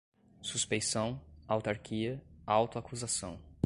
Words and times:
suspeição, 0.41 1.21
autarquia, 1.47 2.25
auto-acusação 2.43 3.37